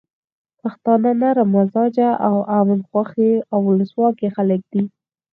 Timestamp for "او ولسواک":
3.53-4.17